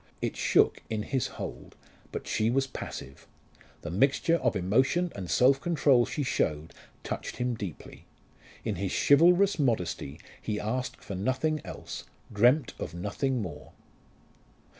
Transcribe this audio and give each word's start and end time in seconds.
It 0.19 0.35
shook 0.35 0.81
in 0.89 1.03
his 1.03 1.27
hold, 1.37 1.75
but 2.11 2.25
she 2.25 2.49
was 2.49 2.65
passive. 2.65 3.27
The 3.83 3.91
mixture 3.91 4.37
of 4.37 4.55
emotion 4.55 5.11
and 5.15 5.29
self 5.29 5.61
control 5.61 6.07
she 6.07 6.23
showed 6.23 6.73
touched 7.03 7.35
him 7.37 7.53
deeply. 7.53 8.07
In 8.65 8.77
his 8.77 8.91
chivalrous 8.91 9.59
modesty 9.59 10.19
he 10.41 10.59
asked 10.59 11.03
for 11.03 11.13
nothing 11.13 11.61
else, 11.63 12.05
dreamt 12.33 12.73
of 12.79 12.95
nothing 12.95 13.43
more. 13.43 13.73